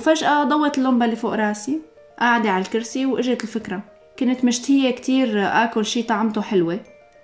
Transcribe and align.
وفجأة 0.00 0.44
ضوت 0.44 0.78
اللمبة 0.78 1.04
اللي 1.04 1.16
فوق 1.16 1.34
راسي 1.34 1.80
قاعدة 2.18 2.50
على 2.50 2.64
الكرسي 2.64 3.06
وإجت 3.06 3.42
الفكرة. 3.42 3.82
كنت 4.18 4.44
مشتهية 4.44 4.90
كتير 4.90 5.46
آكل 5.46 5.86
شي 5.86 6.02
طعمته 6.02 6.40
حلوة 6.40 6.80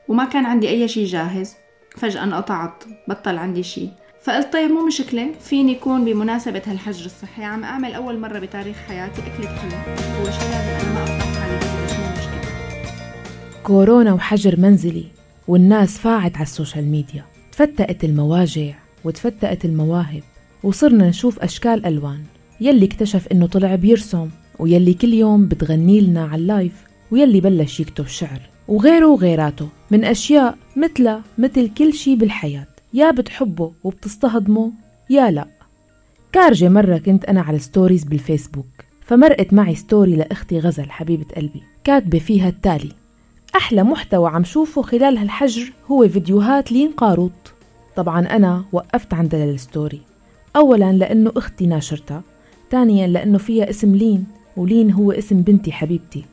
وما 0.08 0.25
كان 0.25 0.46
عندي 0.46 0.68
أي 0.68 0.89
شي 0.89 1.04
جاهز. 1.04 1.54
فجأة 1.97 2.25
انقطعت 2.25 2.84
بطل 3.08 3.39
عندي 3.39 3.62
شي. 3.62 3.89
فقلت 4.23 4.52
طيب 4.52 4.70
مو 4.70 4.86
مشكلة 4.86 5.33
فيني 5.41 5.73
يكون 5.73 6.04
بمناسبة 6.04 6.62
هالحجر 6.67 7.07
الصحي 7.07 7.44
عم 7.44 7.65
أعمل 7.65 7.94
أول 7.94 8.18
مرة 8.18 8.39
بتاريخ 8.39 8.77
حياتي 8.89 9.23
أكلة 9.23 9.49
حلو 9.49 9.77
هو 10.19 10.25
لازم 10.25 10.43
أنا 10.53 10.95
ما 10.95 11.05
مو 11.99 12.13
مشكلة. 12.13 12.53
كورونا 13.63 14.13
وحجر 14.13 14.61
منزلي 14.61 15.05
والناس 15.49 15.99
فاعت 15.99 16.35
على 16.35 16.43
السوشيال 16.43 16.85
ميديا. 16.91 17.25
تفتقت 17.53 18.05
المواجع 18.05 18.75
وتفتقت 19.05 19.65
المواهب 19.65 20.23
وصرنا 20.63 21.09
نشوف 21.09 21.41
أشكال 21.41 21.87
ألوان. 21.87 22.25
يلي 22.61 22.86
اكتشف 22.86 23.29
إنه 23.32 23.46
طلع 23.46 23.75
بيرسم 23.75 24.29
ويلي 24.59 24.95
كل 24.95 25.14
يوم 25.14 25.47
بتغني 25.47 26.01
لنا 26.01 26.24
على 26.24 26.42
ال 26.43 26.48
live 26.48 26.73
ويلي 27.10 27.41
بلش 27.41 27.80
يكتب 27.80 28.06
شعر 28.06 28.41
وغيره 28.69 29.06
وغيراته 29.06 29.69
من 29.91 30.05
أشياء 30.05 30.59
مثلها 30.77 31.23
مثل 31.38 31.69
كل 31.74 31.92
شي 31.95 32.16
بالحياة 32.16 32.66
يا 32.95 33.11
بتحبه 33.11 33.73
وبتستهضمه 33.84 34.73
يا 35.11 35.30
لا. 35.30 35.47
كارجة 36.33 36.69
مرة 36.69 36.98
كنت 36.98 37.24
أنا 37.24 37.41
على 37.41 37.59
stories 37.59 38.05
بالفيسبوك 38.05 38.66
فمرقت 39.06 39.52
معي 39.52 39.75
story 39.75 40.16
لأختي 40.16 40.59
غزل 40.59 40.91
حبيبة 40.91 41.25
قلبي 41.36 41.62
كاتبة 41.84 42.19
فيها 42.19 42.48
التالي 42.48 42.92
أحلى 43.56 43.83
محتوى 43.83 44.30
عم 44.30 44.45
شوفه 44.45 44.83
خلال 44.83 45.19
هالحجر 45.19 45.73
هو 45.91 46.09
فيديوهات 46.09 46.73
لين 46.73 46.91
قاروط 46.91 47.33
طبعا 47.97 48.27
أنا 48.27 48.64
وقفت 48.73 49.14
عند 49.14 49.34
الستوري 49.34 50.00
أولا 50.56 50.92
لأنه 50.92 51.33
أختي 51.36 51.66
ناشرتها 51.66 52.23
ثانيا 52.70 53.06
لأنه 53.06 53.38
فيها 53.38 53.70
اسم 53.70 53.95
لين 53.95 54.25
ولين 54.56 54.91
هو 54.91 55.12
اسم 55.12 55.43
بنتي 55.43 55.73
حبيبتي. 55.73 56.25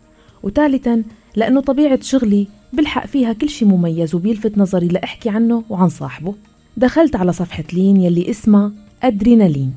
وثالثا 0.44 1.04
لأنه 1.36 1.62
طبيعة 1.62 2.02
شغلي 2.02 2.48
بلحق 2.74 3.06
فيها 3.06 3.34
كل 3.34 3.50
شي 3.50 3.66
مميز 3.66 4.16
وبيلفت 4.16 4.58
نظري 4.58 4.88
لأحكي 4.88 5.30
عنه 5.30 5.64
وعن 5.70 5.90
صاحبه. 5.90 6.36
دخلت 6.78 7.16
على 7.16 7.34
صفحة 7.34 7.64
لين 7.74 8.02
يلي 8.02 8.30
اسمها 8.30 8.72
أدرينالين. 9.04 9.74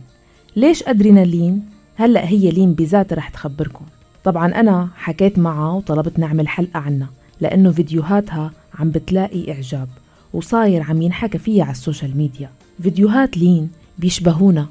ليش 0.56 0.82
أدرينالين؟ 0.88 1.62
هلأ 1.96 2.28
هي 2.28 2.50
لين 2.50 2.72
بذاتها 2.72 3.16
رح 3.16 3.28
تخبركم. 3.28 3.84
طبعا 4.24 4.60
أنا 4.60 4.88
حكيت 4.96 5.38
معها 5.38 5.72
وطلبت 5.72 6.18
نعمل 6.18 6.48
حلقة 6.48 6.78
عنها 6.78 7.08
لأنه 7.40 7.70
فيديوهاتها 7.70 8.52
عم 8.78 8.90
بتلاقي 8.90 9.52
إعجاب 9.52 9.88
وصاير 10.32 10.82
عم 10.82 11.02
ينحكى 11.02 11.38
فيها 11.38 11.64
على 11.64 11.72
السوشيال 11.72 12.16
ميديا. 12.16 12.50
فيديوهات 12.82 13.36
لين 13.38 13.70
بيشبهونا. 13.98 14.66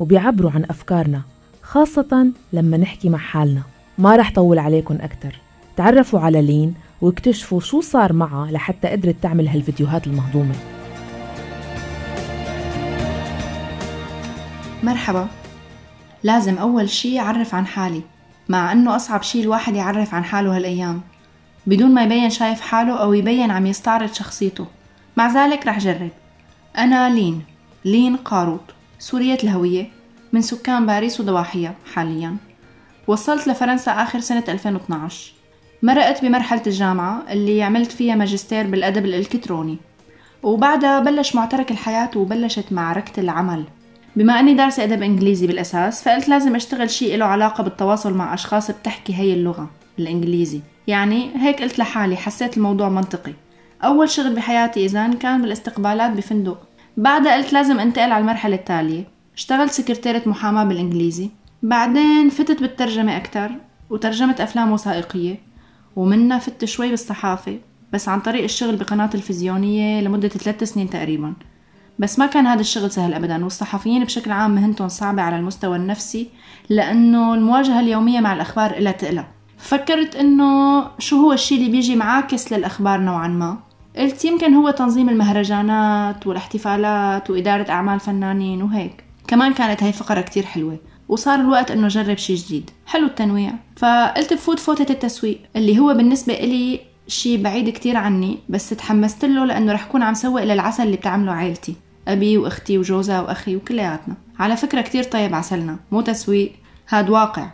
وبيعبروا 0.00 0.50
عن 0.50 0.64
أفكارنا 0.70 1.22
خاصة 1.62 2.32
لما 2.52 2.76
نحكي 2.76 3.08
مع 3.08 3.18
حالنا. 3.18 3.62
ما 3.98 4.16
رح 4.16 4.32
طول 4.32 4.58
عليكم 4.58 4.98
أكتر. 5.00 5.40
تعرفوا 5.76 6.20
على 6.20 6.42
لين 6.42 6.74
واكتشفوا 7.00 7.60
شو 7.60 7.80
صار 7.80 8.12
معها 8.12 8.50
لحتى 8.50 8.88
قدرت 8.88 9.16
تعمل 9.22 9.48
هالفيديوهات 9.48 10.06
المهضومة. 10.06 10.54
مرحبا. 14.82 15.28
لازم 16.22 16.58
أول 16.58 16.90
شي 16.90 17.20
أعرف 17.20 17.54
عن 17.54 17.66
حالي 17.66 18.02
مع 18.48 18.72
أنه 18.72 18.96
أصعب 18.96 19.22
شي 19.22 19.40
الواحد 19.40 19.74
يعرف 19.74 20.14
عن 20.14 20.24
حاله 20.24 20.56
هالأيام. 20.56 21.00
بدون 21.66 21.94
ما 21.94 22.04
يبين 22.04 22.30
شايف 22.30 22.60
حاله 22.60 22.96
أو 23.02 23.12
يبين 23.12 23.50
عم 23.50 23.66
يستعرض 23.66 24.12
شخصيته. 24.12 24.66
مع 25.16 25.34
ذلك 25.34 25.66
رح 25.66 25.78
جرب. 25.78 26.10
أنا 26.78 27.14
لين 27.14 27.42
لين 27.84 28.16
قاروط 28.16 28.79
سورية 29.00 29.38
الهوية 29.44 29.88
من 30.32 30.42
سكان 30.42 30.86
باريس 30.86 31.20
وضواحيها 31.20 31.74
حاليا. 31.94 32.36
وصلت 33.06 33.48
لفرنسا 33.48 33.90
آخر 33.90 34.20
سنة 34.20 34.44
2012 34.48 35.32
مرقت 35.82 36.24
بمرحلة 36.24 36.62
الجامعة 36.66 37.22
اللي 37.30 37.62
عملت 37.62 37.92
فيها 37.92 38.14
ماجستير 38.14 38.66
بالأدب 38.66 39.04
الإلكتروني. 39.04 39.76
وبعدها 40.42 41.00
بلش 41.00 41.34
معترك 41.34 41.70
الحياة 41.70 42.10
وبلشت 42.16 42.72
معركة 42.72 43.20
العمل. 43.20 43.64
بما 44.16 44.40
أني 44.40 44.54
دارسة 44.54 44.84
أدب 44.84 45.02
إنجليزي 45.02 45.46
بالأساس 45.46 46.02
فقلت 46.02 46.28
لازم 46.28 46.54
أشتغل 46.54 46.90
شيء 46.90 47.16
له 47.16 47.24
علاقة 47.24 47.64
بالتواصل 47.64 48.14
مع 48.14 48.34
أشخاص 48.34 48.70
بتحكي 48.70 49.14
هي 49.14 49.34
اللغة 49.34 49.70
الإنجليزي. 49.98 50.60
يعني 50.86 51.30
هيك 51.36 51.62
قلت 51.62 51.78
لحالي 51.78 52.16
حسيت 52.16 52.56
الموضوع 52.56 52.88
منطقي. 52.88 53.32
أول 53.84 54.10
شغل 54.10 54.34
بحياتي 54.34 54.84
إذا 54.84 55.14
كان 55.14 55.42
بالاستقبالات 55.42 56.10
بفندق. 56.10 56.69
بعدها 56.96 57.36
قلت 57.36 57.52
لازم 57.52 57.80
انتقل 57.80 58.12
على 58.12 58.22
المرحلة 58.22 58.56
التالية. 58.56 59.04
اشتغلت 59.34 59.72
سكرتيرة 59.72 60.22
محاماة 60.26 60.64
بالإنجليزي. 60.64 61.30
بعدين 61.62 62.28
فتت 62.28 62.60
بالترجمة 62.60 63.16
أكتر 63.16 63.50
وترجمت 63.90 64.40
أفلام 64.40 64.72
وثائقية. 64.72 65.40
ومنها 65.96 66.38
فت 66.38 66.64
شوي 66.64 66.90
بالصحافة 66.90 67.58
بس 67.92 68.08
عن 68.08 68.20
طريق 68.20 68.42
الشغل 68.42 68.76
بقناة 68.76 69.06
تلفزيونية 69.06 70.00
لمدة 70.00 70.28
ثلاث 70.28 70.64
سنين 70.64 70.90
تقريبا. 70.90 71.34
بس 71.98 72.18
ما 72.18 72.26
كان 72.26 72.46
هذا 72.46 72.60
الشغل 72.60 72.90
سهل 72.90 73.14
أبدا 73.14 73.44
والصحفيين 73.44 74.04
بشكل 74.04 74.30
عام 74.30 74.54
مهنتهم 74.54 74.88
صعبة 74.88 75.22
على 75.22 75.36
المستوى 75.36 75.76
النفسي 75.76 76.28
لأنه 76.68 77.34
المواجهة 77.34 77.80
اليومية 77.80 78.20
مع 78.20 78.32
الأخبار 78.32 78.70
إلها 78.70 78.92
تقلى 78.92 79.24
فكرت 79.58 80.16
إنه 80.16 80.84
شو 80.98 81.16
هو 81.16 81.32
الشي 81.32 81.54
اللي 81.54 81.68
بيجي 81.68 81.96
معاكس 81.96 82.52
للأخبار 82.52 83.00
نوعا 83.00 83.28
ما. 83.28 83.58
قلت 83.96 84.24
يمكن 84.24 84.54
هو 84.54 84.70
تنظيم 84.70 85.08
المهرجانات 85.08 86.26
والاحتفالات 86.26 87.30
وإدارة 87.30 87.70
أعمال 87.70 88.00
فنانين 88.00 88.62
وهيك. 88.62 89.04
كمان 89.28 89.52
كانت 89.52 89.82
هاي 89.82 89.92
فقرة 89.92 90.20
كتير 90.20 90.46
حلوة 90.46 90.78
وصار 91.08 91.40
الوقت 91.40 91.70
إنه 91.70 91.86
أجرب 91.86 92.18
شي 92.18 92.34
جديد. 92.34 92.70
حلو 92.86 93.06
التنويع. 93.06 93.52
فقلت 93.76 94.32
بفوت 94.34 94.58
فوتة 94.58 94.92
التسويق 94.92 95.40
اللي 95.56 95.78
هو 95.78 95.94
بالنسبة 95.94 96.34
إلي 96.34 96.80
شي 97.08 97.36
بعيد 97.36 97.68
كتير 97.68 97.96
عني 97.96 98.38
بس 98.48 98.68
تحمست 98.70 99.24
له 99.24 99.44
لأنه 99.44 99.72
رح 99.72 99.84
كون 99.84 100.02
عم 100.02 100.14
سوق 100.14 100.42
للعسل 100.44 100.82
اللي 100.82 100.96
بتعمله 100.96 101.32
عيلتي 101.32 101.74
أبي 102.08 102.38
وأختي 102.38 102.78
وجوزها 102.78 103.20
وأخي 103.20 103.56
وكلياتنا. 103.56 104.14
على 104.38 104.56
فكرة 104.56 104.80
كتير 104.80 105.04
طيب 105.04 105.34
عسلنا 105.34 105.76
مو 105.92 106.00
تسويق 106.00 106.52
هاد 106.88 107.10
واقع. 107.10 107.50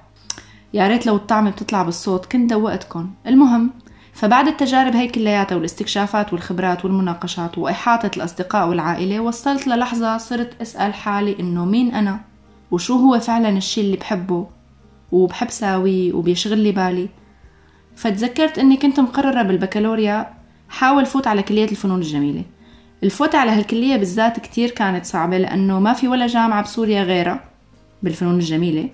يا 0.74 0.88
ريت 0.88 1.06
لو 1.06 1.16
الطعمة 1.16 1.50
بتطلع 1.50 1.82
بالصوت 1.82 2.26
كنت 2.26 2.50
دوقتكم 2.50 3.10
المهم 3.26 3.70
فبعد 4.16 4.48
التجارب 4.48 4.96
هي 4.96 5.08
كلياتها 5.08 5.56
والاستكشافات 5.56 6.32
والخبرات 6.32 6.84
والمناقشات 6.84 7.58
وإحاطة 7.58 8.10
الأصدقاء 8.16 8.68
والعائلة 8.68 9.20
وصلت 9.20 9.66
للحظة 9.66 10.18
صرت 10.18 10.60
أسأل 10.62 10.94
حالي 10.94 11.36
إنه 11.40 11.64
مين 11.64 11.94
أنا؟ 11.94 12.20
وشو 12.70 12.94
هو 12.94 13.20
فعلا 13.20 13.48
الشي 13.48 13.80
اللي 13.80 13.96
بحبه؟ 13.96 14.46
وبحب 15.12 15.50
ساويه 15.50 16.12
وبيشغل 16.12 16.58
لي 16.58 16.72
بالي. 16.72 17.08
فتذكرت 17.96 18.58
إني 18.58 18.76
كنت 18.76 19.00
مقررة 19.00 19.42
بالبكالوريا 19.42 20.34
حاول 20.68 21.06
فوت 21.06 21.26
على 21.26 21.42
كلية 21.42 21.64
الفنون 21.70 21.98
الجميلة. 21.98 22.42
الفوت 23.02 23.34
على 23.34 23.50
هالكلية 23.50 23.96
بالذات 23.96 24.40
كتير 24.40 24.70
كانت 24.70 25.04
صعبة 25.04 25.38
لأنه 25.38 25.80
ما 25.80 25.92
في 25.92 26.08
ولا 26.08 26.26
جامعة 26.26 26.62
بسوريا 26.62 27.02
غيرها 27.02 27.44
بالفنون 28.02 28.34
الجميلة 28.34 28.88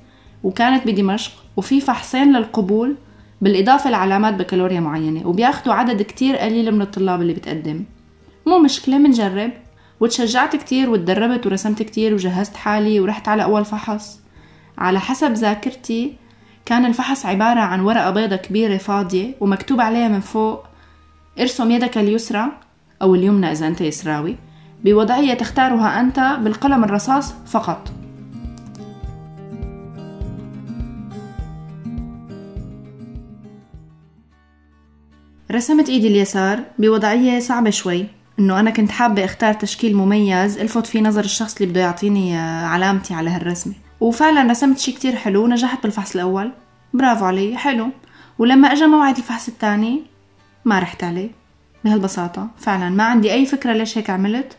وكانت 0.44 0.87
بدمشق 0.87 1.33
وفي 1.56 1.81
فحصين 1.81 2.37
للقبول 2.37 2.97
بالإضافة 3.42 3.91
لعلامات 3.91 4.34
بكالوريا 4.34 4.80
معينة 4.80 5.26
وبياخدوا 5.26 5.75
عدد 5.75 6.03
كتير 6.03 6.36
قليل 6.36 6.75
من 6.75 6.82
الطلاب 6.82 7.22
اللي 7.22 7.32
بتقدم. 7.32 7.84
مو 8.47 8.58
مشكلة 8.58 8.98
منجرب. 8.98 9.50
وتشجعت 10.00 10.56
كتير 10.56 10.91
وتدربت 10.91 11.47
ورسمت 11.47 11.82
كتير 11.82 12.14
وجهزت 12.14 12.56
حالي 12.56 13.00
ورحت 13.00 13.28
على 13.28 13.42
أول 13.44 13.64
فحص. 13.64 14.20
على 14.78 15.00
حسب 15.00 15.32
ذاكرتي 15.32 16.16
كان 16.66 16.84
الفحص 16.84 17.26
عبارة 17.26 17.60
عن 17.60 17.80
ورقة 17.80 18.10
بيضة 18.10 18.36
كبيرة 18.36 18.76
فاضية 18.76 19.34
ومكتوب 19.41 19.80
عليها 19.80 20.09
من 20.09 20.20
فوق 20.20 20.64
ارسم 21.41 21.70
يدك 21.70 21.98
اليسرى 21.98 22.44
أو 23.03 23.14
اليمنى 23.14 23.53
إذا 23.53 23.66
أنت 23.66 23.80
يسراوي 23.80 24.36
بوضعية 24.84 25.34
تختارها 25.34 26.00
أنت 26.00 26.36
بالقلم 26.41 26.84
الرصاص 26.84 27.34
فقط. 27.47 28.01
رسمت 35.53 35.89
إيدي 35.89 36.09
اليسار 36.09 36.60
بوضعية 36.78 37.41
صعبة 37.41 37.71
شوي 37.71 38.07
إنه 38.39 38.60
أنا 38.60 38.71
كنت 38.71 38.91
حابة 38.91 39.25
أختار 39.25 39.54
تشكيل 39.54 39.97
مميز 39.97 40.59
ألفت 40.59 40.87
فيه 40.87 41.01
نظر 41.01 41.25
الشخص 41.25 41.57
اللي 41.57 41.72
بده 41.72 41.81
يعطيني 41.81 42.37
علامتي 42.39 43.15
على 43.15 43.31
هالرسمة. 43.31 43.75
وفعلا 44.01 44.51
رسمت 44.51 44.78
شي 44.78 44.93
كتير 44.93 45.16
حلو 45.16 45.45
ونجحت 45.45 45.83
بالفحص 45.83 46.15
الأول. 46.15 46.53
برافو 46.95 47.25
علي 47.25 47.57
حلو. 47.57 47.89
ولما 48.39 48.72
اجى 48.72 48.87
موعد 48.87 49.16
الفحص 49.16 49.49
الثاني 49.49 50.03
ما 50.65 50.78
رحت 50.78 51.04
عليه. 51.04 51.31
بهالبساطة 51.84 52.49
فعلا 52.59 52.91
ما 52.91 53.04
عندي 53.04 53.33
أي 53.33 53.47
فكرة 53.47 53.72
ليش 53.72 53.99
هيك 53.99 54.10
عملت. 54.10 54.57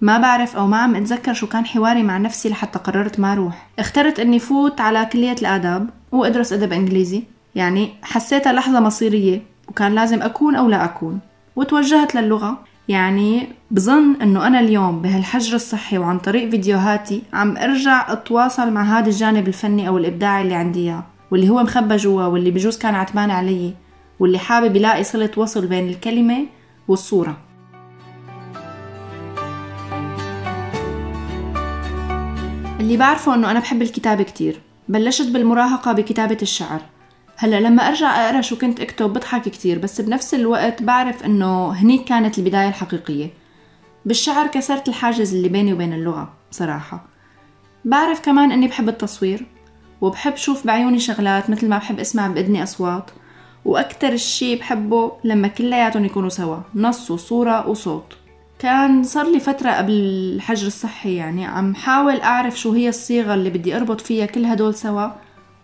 ما 0.00 0.18
بعرف 0.18 0.56
أو 0.56 0.66
ما 0.66 0.76
عم 0.76 0.94
أتذكر 0.96 1.32
شو 1.32 1.46
كان 1.46 1.66
حواري 1.66 2.02
مع 2.02 2.18
نفسي 2.18 2.48
لحتى 2.48 2.78
قررت 2.78 3.20
ما 3.20 3.32
أروح. 3.32 3.68
اخترت 3.78 4.20
أني 4.20 4.38
فوت 4.38 4.80
على 4.80 5.08
كلية 5.12 5.36
الآداب 5.40 5.90
وأدرس 6.12 6.52
أدب 6.52 6.72
إنجليزي. 6.72 7.22
يعني 7.54 7.90
حسيتها 8.02 8.52
لحظة 8.52 8.80
مصيرية. 8.80 9.51
وكان 9.72 9.94
لازم 9.94 10.22
أكون 10.22 10.56
أو 10.56 10.68
لا 10.68 10.84
أكون. 10.84 11.20
وتوجهت 11.56 12.14
للغة. 12.14 12.58
يعني 12.88 13.48
بظن 13.70 14.16
إنه 14.22 14.46
أنا 14.46 14.60
اليوم 14.60 15.02
بهالحجر 15.02 15.54
الصحي 15.54 15.98
وعن 15.98 16.18
طريق 16.18 16.50
فيديوهاتي 16.50 17.22
عم 17.32 17.56
أرجع 17.56 18.12
أتواصل 18.12 18.70
مع 18.70 18.82
هذا 18.82 19.06
الجانب 19.06 19.48
الفني 19.48 19.88
أو 19.88 19.98
الإبداعي 19.98 20.42
اللي 20.42 20.54
عندي 20.54 20.80
إياه 20.80 21.04
واللي 21.30 21.48
هو 21.48 21.62
مخبى 21.62 21.96
جوا 21.96 22.24
واللي 22.24 22.50
بجوز 22.50 22.78
كان 22.78 22.94
عتبان 22.94 23.30
علي 23.30 23.74
واللي 24.20 24.38
حابب 24.38 24.76
يلاقي 24.76 25.04
صلة 25.04 25.30
وصل 25.36 25.66
بين 25.66 25.88
الكلمة 25.88 26.46
والصورة. 26.88 27.36
اللي 32.80 32.96
بعرفه 32.96 33.34
إنه 33.34 33.50
أنا 33.50 33.60
بحب 33.60 33.82
الكتابة 33.82 34.22
كتير. 34.22 34.60
بلشت 34.88 35.28
بالمراهقة 35.28 35.92
بكتابة 35.92 36.38
الشعر. 36.42 36.80
هلا 37.42 37.60
لما 37.60 37.88
ارجع 37.88 38.26
اقرا 38.26 38.40
شو 38.40 38.56
كنت 38.56 38.80
اكتب 38.80 39.12
بضحك 39.12 39.42
كتير 39.42 39.78
بس 39.78 40.00
بنفس 40.00 40.34
الوقت 40.34 40.82
بعرف 40.82 41.24
انه 41.24 41.72
هنيك 41.72 42.04
كانت 42.04 42.38
البداية 42.38 42.68
الحقيقية. 42.68 43.30
بالشعر 44.04 44.46
كسرت 44.46 44.88
الحاجز 44.88 45.34
اللي 45.34 45.48
بيني 45.48 45.72
وبين 45.72 45.92
اللغة 45.92 46.32
بصراحة. 46.50 47.04
بعرف 47.84 48.20
كمان 48.20 48.52
اني 48.52 48.68
بحب 48.68 48.88
التصوير 48.88 49.46
وبحب 50.00 50.36
شوف 50.36 50.66
بعيوني 50.66 50.98
شغلات 50.98 51.50
مثل 51.50 51.68
ما 51.68 51.78
بحب 51.78 52.00
اسمع 52.00 52.26
بإذني 52.26 52.62
أصوات 52.62 53.10
وأكتر 53.64 54.12
الشي 54.12 54.56
بحبه 54.56 55.12
لما 55.24 55.48
كلياتهم 55.48 56.04
يكونوا 56.04 56.28
سوا 56.28 56.58
نص 56.74 57.10
وصورة 57.10 57.68
وصوت. 57.68 58.16
كان 58.58 59.02
صار 59.02 59.26
لي 59.32 59.40
فترة 59.40 59.70
قبل 59.70 59.92
الحجر 59.92 60.66
الصحي 60.66 61.14
يعني 61.14 61.46
عم 61.46 61.74
حاول 61.74 62.20
أعرف 62.20 62.60
شو 62.60 62.72
هي 62.72 62.88
الصيغة 62.88 63.34
اللي 63.34 63.50
بدي 63.50 63.76
أربط 63.76 64.00
فيها 64.00 64.26
كل 64.26 64.44
هدول 64.44 64.74
سوا 64.74 65.08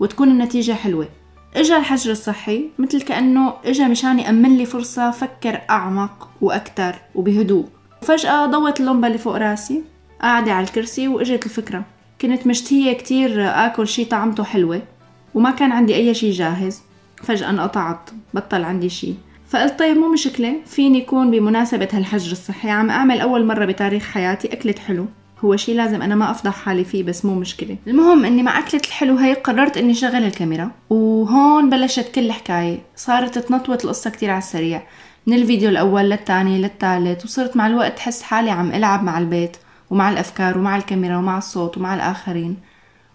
وتكون 0.00 0.28
النتيجة 0.28 0.72
حلوة. 0.72 1.08
إجا 1.56 1.76
الحجر 1.78 2.10
الصحي 2.10 2.68
مثل 2.78 3.02
كأنه 3.02 3.54
إجا 3.64 3.88
مشان 3.88 4.18
يأمن 4.18 4.58
لي 4.58 4.66
فرصة 4.66 5.10
فكر 5.10 5.60
أعمق 5.70 6.28
وأكتر 6.40 6.94
وبهدوء. 7.14 7.66
وفجأة 8.02 8.46
ضوت 8.46 8.80
اللمبة 8.80 9.06
اللي 9.06 9.18
فوق 9.18 9.36
راسي 9.36 9.82
قاعدة 10.22 10.52
على 10.52 10.66
الكرسي 10.66 11.08
وإجت 11.08 11.46
الفكرة. 11.46 11.84
كنت 12.20 12.46
مشتهية 12.46 12.92
كتير 12.92 13.48
آكل 13.48 13.88
شي 13.88 14.04
طعمته 14.04 14.44
حلوة 14.44 14.82
وما 15.34 15.50
كان 15.50 15.72
عندي 15.72 15.94
أي 15.94 16.14
شي 16.14 16.30
جاهز. 16.30 16.82
فجأة 17.22 17.50
انقطعت 17.50 18.10
بطل 18.34 18.64
عندي 18.64 18.88
شي. 18.88 19.14
فقلت 19.48 19.78
طيب 19.78 19.96
مو 19.96 20.12
مشكلة 20.12 20.56
فيني 20.66 20.98
يكون 20.98 21.30
بمناسبة 21.30 21.88
هالحجر 21.92 22.32
الصحي 22.32 22.70
عم 22.70 22.90
أعمل 22.90 23.20
أول 23.20 23.46
مرة 23.46 23.64
بتاريخ 23.64 24.02
حياتي 24.02 24.52
أكلة 24.52 24.74
حلو. 24.86 25.06
هو 25.44 25.56
شي 25.56 25.74
لازم 25.74 26.02
أنا 26.02 26.14
ما 26.14 26.30
أفضح 26.30 26.56
حالي 26.56 26.84
فيه 26.84 27.02
بس 27.02 27.24
مو 27.24 27.34
مشكلة. 27.34 27.76
المهم 27.86 28.24
إني 28.24 28.42
مع 28.42 28.58
أكلة 28.58 28.80
الحلو 28.86 29.16
هي 29.16 29.34
قررت 29.34 29.76
إني 29.76 29.94
شغل 29.94 30.24
الكاميرا 30.24 30.70
وهون 30.90 31.70
بلشت 31.70 32.14
كل 32.14 32.26
الحكاية 32.26 32.78
صارت 32.96 33.38
تنطوت 33.38 33.84
القصة 33.84 34.10
كتير 34.10 34.30
على 34.30 34.38
السريع 34.38 34.82
من 35.26 35.36
الفيديو 35.36 35.68
الأول 35.68 36.02
للتاني 36.02 36.58
للتالت 36.58 37.24
وصرت 37.24 37.56
مع 37.56 37.66
الوقت 37.66 37.98
حس 37.98 38.22
حالي 38.22 38.50
عم 38.50 38.72
ألعب 38.72 39.04
مع 39.04 39.18
البيت 39.18 39.56
ومع 39.90 40.10
الأفكار 40.10 40.58
ومع 40.58 40.76
الكاميرا 40.76 41.16
ومع 41.16 41.38
الصوت 41.38 41.78
ومع 41.78 41.94
الآخرين. 41.94 42.56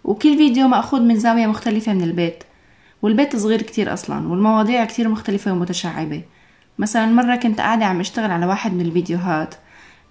وكل 0.04 0.36
فيديو 0.36 0.68
مأخوذ 0.68 1.00
من 1.00 1.18
زاوية 1.18 1.46
مختلفة 1.46 1.92
من 1.92 2.02
البيت 2.02 2.44
والبيت 3.02 3.36
صغير 3.36 3.62
كتير 3.62 3.92
أصلا 3.92 4.28
والمواضيع 4.28 4.84
كتير 4.84 5.08
مختلفة 5.08 5.52
ومتشعبة. 5.52 6.22
مثلا 6.78 7.06
مرة 7.06 7.36
كنت 7.36 7.60
قاعدة 7.60 7.84
عم 7.84 8.00
أشتغل 8.00 8.30
على 8.30 8.46
واحد 8.46 8.72
من 8.72 8.80
الفيديوهات 8.80 9.54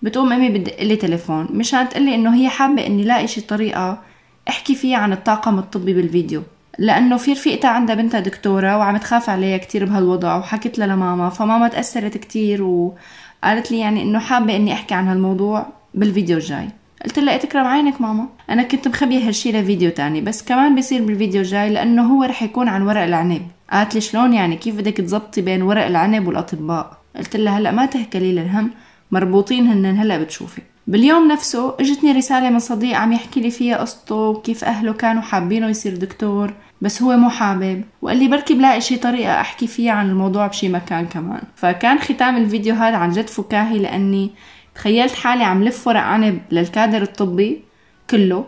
بتقوم 0.04 0.34
أمي 0.34 0.50
بدق 0.50 0.96
تليفون 0.96 1.48
مشان 1.52 1.90
تقلي 1.90 2.16
إنه 2.16 2.36
هي 2.36 2.50
حابة 2.50 2.88
إني 2.88 3.04
لاقي 3.04 3.28
شي 3.28 3.42
طريقة 3.42 4.02
أحكي 4.50 4.76
فيها 4.76 4.98
عن 4.98 5.14
الطاقم 5.14 5.60
الطبي 5.60 5.94
بالفيديو. 5.94 6.42
لأنه 6.80 7.18
في 7.18 7.32
رفيقتها 7.32 7.70
عندها 7.70 7.96
بنتها 7.96 8.20
دكتورة 8.20 8.78
وعم 8.78 8.98
تخاف 8.98 9.30
عليها 9.30 9.58
كتير 9.58 9.86
بهالوضع 9.86 10.38
وحكت 10.38 10.80
لها 10.80 10.88
لماما 10.88 11.30
فماما 11.30 11.68
تأثرت 11.68 12.18
كتير 12.18 12.64
وقالت 12.64 13.72
لي 13.72 13.80
يعني 13.80 14.02
إنه 14.04 14.20
حابة 14.20 14.56
إني 14.56 14.74
أحكي 14.74 14.94
عن 14.94 15.08
هالموضوع 15.08 15.66
بالفيديو 15.94 16.38
الجاي. 16.38 16.70
قلت 17.06 17.20
لها 17.20 17.38
تكرم 17.38 17.68
عينك 17.68 18.02
ماما. 18.02 18.28
أنا 18.50 18.64
كنت 18.64 18.88
مخبية 18.88 19.28
هالشي 19.28 19.52
لفيديو 19.52 19.90
تاني 19.90 20.22
بس 20.22 20.44
كمان 20.44 20.76
بيصير 20.76 21.04
بالفيديو 21.06 21.42
الجاي 21.42 21.70
لأنه 21.70 22.04
هو 22.14 22.24
رح 22.24 22.44
يكون 22.44 22.68
عن 22.68 22.82
ورق 22.82 23.02
العنب. 23.02 23.42
قالت 23.72 23.96
لي 23.96 24.02
شلون 24.02 24.34
يعني؟ 24.34 24.56
كيف 24.56 24.76
بدك 24.76 24.98
تزبطي 24.98 25.42
بين 25.42 25.62
ورق 25.62 25.86
العنب 25.86 26.28
والأطباء؟ 26.28 26.98
قلت 27.16 27.36
لها 27.36 27.58
هلأ 27.58 27.72
ما 27.72 27.86
تهكلي 27.86 28.32
للهم 28.32 28.72
مربوطين 29.14 29.68
هن 29.68 29.86
هلا 29.86 30.18
بتشوفي. 30.18 30.62
باليوم 30.88 31.28
نفسه 31.28 31.76
اجتني 31.80 32.12
رسالة 32.12 32.50
من 32.50 32.60
صديق 32.60 32.98
عم 32.98 33.14
يحكي 33.14 33.40
لي 33.42 33.52
فيها 33.52 33.78
قصته 33.78 34.16
وكيف 34.16 34.64
أهله 34.64 34.94
كانوا 34.94 35.22
حابينه 35.22 35.68
يصير 35.70 35.98
دكتور 35.98 36.54
بس 36.82 37.02
هو 37.02 37.18
مو 37.18 37.30
حابب. 37.30 37.84
وقال 38.02 38.18
لي 38.18 38.28
بركي 38.28 38.54
بلاقي 38.54 38.82
شي 38.82 38.96
طريقة 38.98 39.42
أحكي 39.42 39.68
فيها 39.68 39.92
عن 39.92 40.10
الموضوع 40.10 40.48
بشي 40.48 40.70
مكان 40.70 41.06
كمان. 41.06 41.42
فكان 41.56 42.00
ختام 42.00 42.38
الفيديو 42.38 42.76
هذا 42.76 42.98
عن 42.98 43.12
جد 43.12 43.28
فكاهي 43.28 43.80
لأني 43.80 44.32
تخيلت 44.76 45.14
حالي 45.14 45.44
عم 45.44 45.64
لف 45.64 45.88
ورق 45.88 46.02
عنب 46.02 46.42
للكادر 46.52 47.02
الطبي 47.02 47.64
كله 48.10 48.46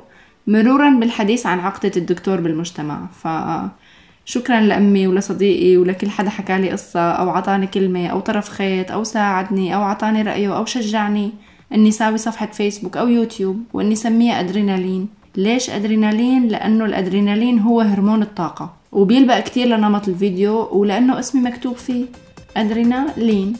مرورا 0.47 0.89
بالحديث 0.89 1.45
عن 1.45 1.59
عقدة 1.59 1.91
الدكتور 1.97 2.41
بالمجتمع. 2.41 3.07
ف 3.21 3.27
شكرا 4.25 4.61
لأمي 4.61 5.07
ولصديقي 5.07 5.77
ولكل 5.77 6.09
حدا 6.09 6.29
حكى 6.29 6.57
لي 6.57 6.71
قصة 6.71 7.11
أو 7.11 7.29
عطاني 7.29 7.67
كلمة 7.67 8.07
أو 8.07 8.19
طرف 8.19 8.49
خيط 8.49 8.91
أو 8.91 9.03
ساعدني 9.03 9.75
أو 9.75 9.81
عطاني 9.81 10.21
رأيه 10.21 10.57
أو 10.57 10.65
شجعني 10.65 11.31
إني 11.73 11.91
ساوي 11.91 12.17
صفحة 12.17 12.45
فيسبوك 12.45 12.97
أو 12.97 13.07
يوتيوب 13.07 13.63
وإني 13.73 13.95
سميها 13.95 14.39
أدرينالين. 14.39 15.07
ليش 15.35 15.69
أدرينالين؟ 15.69 16.47
لأنه 16.47 16.85
الأدرينالين 16.85 17.59
هو 17.59 17.81
هرمون 17.81 18.21
الطاقة 18.21 18.73
وبيلبق 18.91 19.39
كتير 19.39 19.67
لنمط 19.67 20.07
الفيديو 20.07 20.69
ولأنه 20.71 21.19
اسمي 21.19 21.41
مكتوب 21.41 21.75
فيه. 21.75 22.05
أدرينالين. 22.57 23.53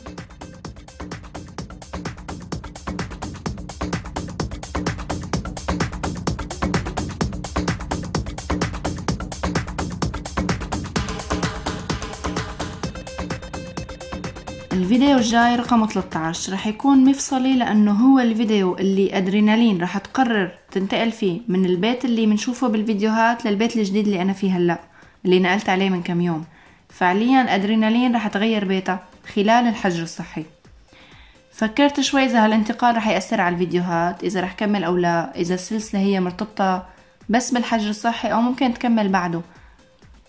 الفيديو 15.06 15.26
الجاي 15.26 15.56
رقم 15.56 15.86
13 15.86 16.54
رح 16.54 16.68
يكون 16.68 17.10
مفصلي 17.10 17.56
لأنه 17.58 17.92
هو 17.92 18.20
الفيديو 18.20 18.78
اللي 18.78 19.18
أدرينالين 19.18 19.82
رح 19.82 19.98
تقرر 19.98 20.52
تنتقل 20.72 21.12
فيه 21.12 21.42
من 21.48 21.66
البيت 21.66 22.06
اللي 22.06 22.28
منشوفه 22.28 22.68
بالفيديوهات 22.68 23.46
للبيت 23.46 23.76
الجديد 23.76 24.06
اللي 24.06 24.22
أنا 24.22 24.34
فيه 24.34 24.58
هلأ 24.58 24.80
اللي 25.26 25.40
نقلت 25.40 25.70
عليه 25.70 25.90
من 25.90 26.04
كم 26.04 26.22
يوم. 26.22 26.46
فعليا 26.90 27.56
أدرينالين 27.56 28.16
رح 28.16 28.28
تغير 28.28 28.66
بيتها 28.66 29.00
خلال 29.36 29.68
الحجر 29.68 30.04
الصحي. 30.04 30.46
فكرت 31.52 32.00
شوي 32.00 32.26
إذا 32.26 32.46
هالانتقال 32.46 32.96
رح 32.96 33.08
يأثر 33.08 33.42
على 33.42 33.54
الفيديوهات 33.54 34.24
إذا 34.24 34.42
رح 34.42 34.54
كمل 34.54 34.84
أو 34.84 34.98
لا 34.98 35.36
إذا 35.36 35.54
السلسلة 35.54 36.02
هي 36.02 36.20
مرتبطة 36.20 36.86
بس 37.30 37.52
بالحجر 37.52 37.90
الصحي 37.90 38.28
أو 38.28 38.42
ممكن 38.42 38.74
تكمل 38.74 39.10
بعده. 39.10 39.42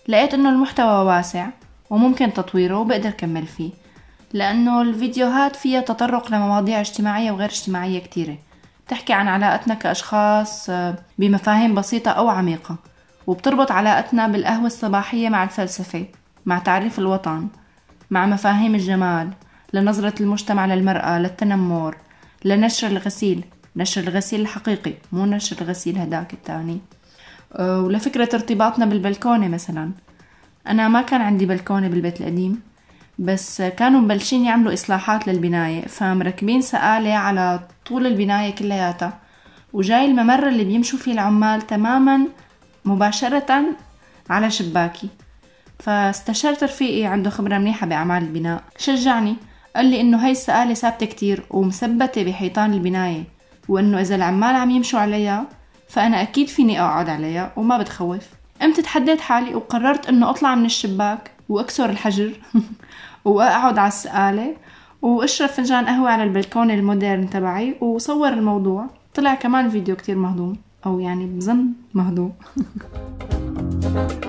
لقيت 0.07 0.33
إنه 0.33 0.49
المحتوى 0.49 1.05
واسع 1.05 1.47
وممكن 1.89 2.33
تطويره 2.33 2.79
وبقدر 2.79 3.09
كمل 3.09 3.45
فيه. 3.45 3.86
لأنه 4.33 4.81
الفيديوهات 4.81 5.55
فيها 5.55 5.81
تطرق 5.81 6.31
لمواضيع 6.31 6.79
اجتماعية 6.79 7.31
وغير 7.31 7.49
اجتماعية 7.49 7.99
كتيرة. 7.99 8.37
بتحكي 8.87 9.13
عن 9.13 9.27
علاقتنا 9.27 9.73
كأشخاص 9.73 10.69
آه، 10.69 10.95
بمفاهيم 11.19 11.75
بسيطة 11.75 12.11
أو 12.11 12.29
عميقة. 12.29 12.75
وبتربط 13.27 13.71
علاقتنا 13.71 14.27
بالقهوة 14.27 14.67
الصباحية 14.67 15.29
مع 15.29 15.43
الفلسفة 15.43 16.05
مع 16.45 16.59
تعريف 16.59 16.99
الوطن 16.99 17.47
مع 18.11 18.25
مفاهيم 18.25 18.75
الجمال 18.75 19.29
لنظرة 19.73 20.13
المجتمع 20.19 20.65
للمرأة 20.65 21.19
للتنمر 21.19 21.97
لنشر 22.45 22.87
الغسيل. 22.87 23.45
نشر 23.75 24.01
الغسيل 24.01 24.41
الحقيقي 24.41 24.93
مو 25.11 25.25
نشر 25.25 25.61
الغسيل 25.61 25.97
هداك 25.97 26.33
التاني. 26.33 26.79
آه، 27.53 27.81
ولفكرة 27.81 28.29
ارتباطنا 28.33 28.85
بالبلكونة 28.85 29.47
مثلا. 29.47 29.91
أنا 30.67 30.87
ما 30.87 31.01
كان 31.01 31.21
عندي 31.21 31.45
بلكونة 31.45 31.87
بالبيت 31.87 32.21
القديم. 32.21 32.61
بس 33.19 33.61
كانوا 33.61 34.01
مبلشين 34.01 34.45
يعملوا 34.45 34.73
إصلاحات 34.73 35.27
للبناية 35.27 35.85
فمركبين 35.85 36.61
سقالة 36.61 37.13
على 37.13 37.59
طول 37.85 38.07
البناية 38.07 38.55
كلياتها. 38.55 39.19
وجاي 39.73 40.05
الممر 40.05 40.47
اللي 40.47 40.63
بيمشوا 40.63 40.99
فيه 40.99 41.11
العمال 41.13 41.61
تماما 41.61 42.27
مباشرة 42.85 43.65
على 44.29 44.49
شباكي. 44.51 45.09
فاستشرت 45.79 46.63
رفيقي 46.63 47.05
عنده 47.05 47.29
خبرة 47.29 47.57
منيحة 47.57 47.87
بأعمال 47.87 48.23
البناء. 48.23 48.63
شجعني 48.77 49.35
قال 49.75 49.85
لي 49.85 50.01
إنه 50.01 50.25
هاي 50.25 50.31
السقالة 50.31 50.73
ثابتة 50.73 51.05
كتير 51.05 51.43
ومثبتة 51.49 52.23
بحيطان 52.23 52.73
البناية 52.73 53.23
وإنه 53.67 54.01
إذا 54.01 54.15
العمال 54.15 54.55
عم 54.55 54.71
يمشوا 54.71 54.99
عليها 54.99 55.45
فأنا 55.89 56.21
أكيد 56.21 56.47
فيني 56.47 56.81
أقعد 56.81 57.09
عليها 57.09 57.51
وما 57.55 57.77
بتخوف. 57.77 58.27
قمت 58.61 58.79
تحديت 58.79 59.21
حالي 59.21 59.55
وقررت 59.55 60.09
إنه 60.09 60.29
أطلع 60.29 60.55
من 60.55 60.65
الشباك 60.65 61.31
وأكسر 61.49 61.89
الحجر. 61.89 62.31
وأقعد 63.27 63.77
على 63.77 63.87
السقالة 63.87 64.55
وأشرب 65.01 65.49
فنجان 65.49 65.85
قهوة 65.85 66.09
على 66.09 66.23
البلكون 66.23 66.71
المودرن 66.71 67.29
تبعي 67.29 67.75
وصور 67.81 68.29
الموضوع. 68.29 68.85
طلع 69.15 69.35
كمان 69.35 69.69
فيديو 69.69 69.95
كتير 69.95 70.15
مهضوم 70.15 70.57
أو 70.85 70.99
يعني 70.99 71.25
بظن 71.25 71.65
مهضوم. 71.93 72.33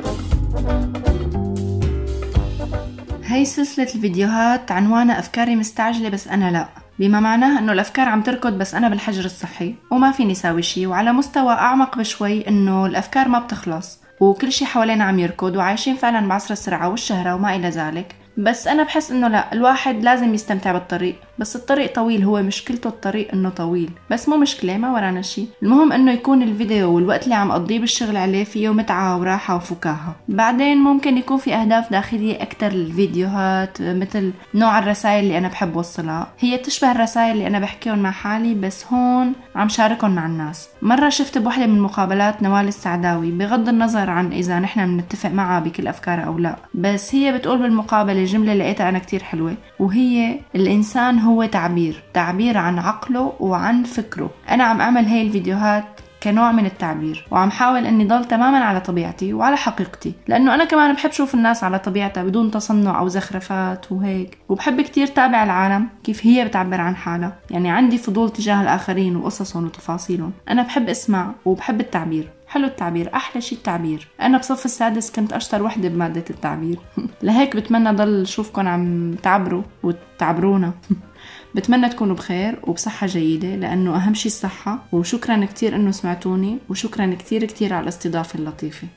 هاي 3.29 3.45
سلسلة 3.45 3.89
الفيديوهات 3.95 4.73
عنوانها 4.73 5.19
أفكاري 5.19 5.57
مستعجلة 5.57 6.09
بس 6.09 6.29
أنا 6.29 6.51
لا. 6.51 6.69
بما 6.99 7.21
معناه 7.21 7.59
إنه 7.59 7.73
الأفكار 7.73 8.09
عم 8.09 8.23
تركض 8.23 8.59
بس 8.59 8.75
أنا 8.75 8.89
بالحجر 8.89 9.25
الصحي 9.25 9.75
وما 9.91 10.13
فيني 10.13 10.35
ساوي 10.35 10.63
شي 10.63 10.87
وعلى 10.87 11.13
مستوى 11.13 11.53
أعمق 11.53 11.99
بشوي 11.99 12.49
إنه 12.49 12.87
الأفكار 12.87 13.29
ما 13.29 13.39
بتخلص 13.39 13.99
وكل 14.21 14.53
شي 14.53 14.67
حوالينا 14.67 15.05
عم 15.05 15.19
يركض 15.19 15.57
وعايشين 15.57 15.97
فعلا 15.97 16.29
بعصر 16.29 16.53
السرعة 16.53 16.89
والشهرة 16.89 17.35
وما 17.35 17.57
إلى 17.57 17.69
ذلك. 17.69 18.17
بس 18.39 18.69
أنا 18.69 18.83
بحس 18.83 19.11
إنه 19.11 19.29
لا 19.29 19.53
الواحد 19.53 20.03
لازم 20.03 20.35
يستمتع 20.35 20.73
بالطريق. 20.73 21.17
بس 21.39 21.57
الطريق 21.57 21.95
طويل 21.95 22.25
هو 22.25 22.43
مشكلته 22.43 22.89
الطريق 22.89 23.29
إنه 23.33 23.49
طويل. 23.49 23.91
بس 24.11 24.29
مو 24.29 24.37
مشكلة 24.37 24.77
ما 24.77 24.93
ورانا 24.93 25.23
شي. 25.23 25.47
المهم 25.63 25.93
إنه 25.93 26.13
يكون 26.13 26.43
الفيديو 26.43 26.95
والوقت 26.95 27.25
اللي 27.25 27.35
عم 27.35 27.51
أقضيه 27.51 27.79
بالشغل 27.79 28.17
عليه 28.17 28.45
فيه 28.45 28.73
متعة 28.73 29.19
وراحة 29.19 29.57
وفكاهة. 29.57 30.17
بعدين 30.29 30.77
ممكن 30.79 31.17
يكون 31.19 31.37
في 31.37 31.55
أهداف 31.55 31.91
داخلية 31.91 32.43
أكتر 32.43 32.69
للفيديوهات 32.69 33.83
مثل 33.83 34.33
نوع 34.55 34.79
الرسائل 34.79 35.25
اللي 35.25 35.39
أنا 35.39 35.49
بحب 35.49 35.77
وصلها 35.77 36.27
هي 36.39 36.57
تشبه 36.57 36.93
الرسائل 36.93 37.33
اللي 37.33 37.47
أنا 37.47 37.59
بحكيهم 37.59 37.99
مع 37.99 38.11
حالي 38.11 38.55
بس 38.55 38.85
هون 38.93 39.33
عم 39.57 39.69
شاركهم 39.69 40.15
مع 40.15 40.27
الناس. 40.27 40.69
مرة 40.83 41.09
شفت 41.09 41.39
بوحدة 41.39 41.67
من 41.67 41.81
مقابلات 41.81 42.43
نوال 42.43 42.69
السعداوي 42.69 43.31
بغض 43.31 43.69
النظر 43.69 44.11
عن 44.11 44.33
إذا 44.33 44.59
نحن 44.59 44.97
بنتفق 44.97 45.31
معها 45.31 45.61
بكل 45.61 45.89
أفكارها 45.89 46.25
أو 46.25 46.39
لا. 46.39 46.57
بس 46.75 47.15
هي 47.15 47.33
بتقول 47.33 47.59
بالمقابلة 47.59 48.25
جملة 48.25 48.55
لقيتها 48.55 48.89
أنا 48.89 48.99
كتير 48.99 49.23
حلوة 49.23 49.55
وهي 49.79 50.41
الإنسان 50.55 51.19
هو 51.19 51.28
تعبير 51.53 52.03
تعبير 52.15 52.59
عن 52.59 52.79
عقله 52.79 53.33
وعن 53.41 53.83
فكره. 53.83 54.31
أنا 54.51 54.65
عم 54.65 54.81
أعمل 54.81 55.05
هاي 55.05 55.23
الفيديوهات 55.23 55.85
كنوع 56.23 56.53
من 56.53 56.67
التعبير 56.67 57.27
وعم 57.31 57.51
حاول 57.51 57.87
إني 57.87 58.05
ضل 58.05 58.25
تماما 58.25 58.59
على 58.59 58.81
طبيعتي 58.81 59.35
وعلى 59.35 59.57
حقيقتي 59.57 60.15
لأنه 60.29 60.55
أنا 60.55 60.65
كمان 60.65 60.95
بحب 60.95 61.13
شوف 61.13 61.35
الناس 61.35 61.65
على 61.65 61.79
طبيعتها 61.79 62.23
بدون 62.23 62.51
تصنع 62.51 62.99
أو 62.99 63.09
زخرفات 63.09 63.93
وهيك. 63.93 64.39
وبحب 64.49 64.81
كتير 64.81 65.07
تابع 65.07 65.45
العالم 65.45 65.89
كيف 66.05 66.27
هي 66.27 66.45
بتعبر 66.45 66.81
عن 66.81 66.97
حالها. 66.97 67.33
يعني 67.51 67.71
عندي 67.71 67.99
فضول 67.99 68.31
تجاه 68.31 68.63
الآخرين 68.63 69.17
وقصصهم 69.17 69.65
وتفاصيلهم. 69.65 70.33
أنا 70.51 70.63
بحب 70.63 70.89
أسمع 70.89 71.31
وبحب 71.45 71.81
التعبير. 71.81 72.29
حلو 72.49 72.67
التعبير 72.67 73.15
أحلى 73.15 73.41
شي 73.41 73.55
التعبير. 73.55 74.09
أنا 74.21 74.39
بصف 74.39 74.65
السادس 74.65 75.11
كنت 75.11 75.33
أشطر 75.33 75.63
وحدة 75.63 75.89
بمادة 75.89 76.25
التعبير. 76.31 76.79
لهيك 77.23 77.57
بتمنى 77.57 77.91
ضل 77.91 78.27
شوفكن 78.27 78.67
عم 78.67 79.15
تعبروا 79.23 79.63
وتعبرونا. 79.83 80.73
بتمنى 81.55 81.89
تكونوا 81.89 82.17
بخير 82.17 82.59
وبصحة 82.63 83.07
جيدة 83.07 83.57
لأنه 83.57 83.97
أهم 83.97 84.15
شي 84.15 84.29
الصحة. 84.29 84.79
وشكرا 84.93 85.45
كتير 85.45 85.77
أنه 85.77 85.91
سمعتوني 85.91 86.59
وشكرا 86.69 87.15
كتير 87.19 87.45
كتير 87.45 87.75
على 87.75 87.83
الاستضافة 87.83 88.39
اللطيفة. 88.39 88.89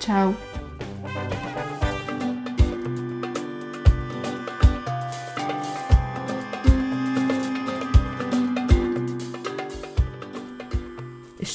تشاو. 0.00 0.32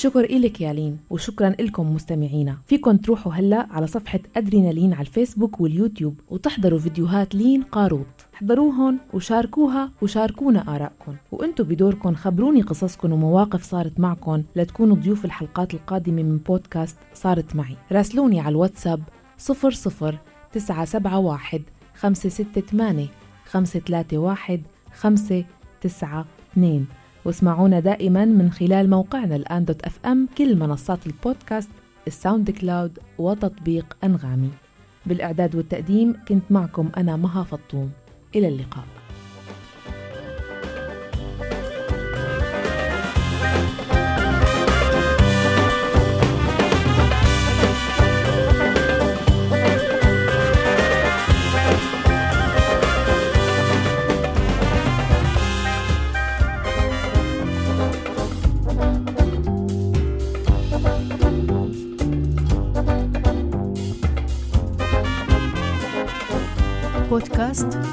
الشكر 0.03 0.24
إلك 0.24 0.62
يا 0.62 0.74
لين 0.74 0.98
وشكرا 1.10 1.50
لكم 1.50 1.95
مستمعينا. 1.95 2.57
فيكم 2.65 2.98
تروحوا 2.98 3.33
هلأ 3.33 3.67
على 3.72 3.88
صفحة 3.88 4.19
أدرينالين 4.38 4.93
على 4.93 5.01
الفيسبوك 5.01 5.62
واليوتيوب 5.62 6.19
وتحضروا 6.29 6.79
فيديوهات 6.79 7.36
لين 7.36 7.63
قاروط 7.63 8.05
احضروهن 8.33 8.98
وشاركوها 9.13 9.91
وشاركونا 10.01 10.75
آرائكم 10.75 11.15
وانتو 11.31 11.63
بدوركم 11.63 12.15
خبروني 12.15 12.62
قصصكم 12.62 13.13
ومواقف 13.13 13.63
صارت 13.63 14.00
معكم 14.00 14.43
لتكونوا 14.55 14.95
ضيوف 14.95 15.25
الحلقات 15.25 15.74
القادمة 15.74 16.24
من 16.24 16.38
بودكاست 16.38 16.98
صارت 17.13 17.55
معي. 17.55 17.75
راسلوني 17.91 18.39
على 18.39 18.50
الواتساب 18.50 19.03
00 19.38 20.19
971 20.53 21.62
568 21.95 23.07
531 23.45 24.63
592 24.93 26.86
واسمعونا 27.25 27.80
دائما 27.80 28.25
من 28.25 28.51
خلال 28.51 28.89
موقعنا 28.89 29.36
الآن 29.36 29.65
dot 29.65 29.82
FM 29.82 30.27
كل 30.38 30.56
منصات 30.56 31.08
البودكاست 31.08 31.70
ال 32.08 32.51
SoundCloud 32.51 33.00
وتطبيق 33.18 33.98
أنغامي. 34.03 34.50
بالإعداد 35.06 35.56
والتقديم 35.56 36.15
كنت 36.27 36.44
معكم 36.50 36.89
أنا 36.98 37.15
مها 37.15 37.44
فطوم. 37.44 37.92
إلى 38.36 38.48
اللقاء. 38.48 39.02